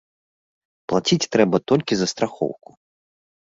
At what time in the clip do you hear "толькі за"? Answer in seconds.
1.73-2.07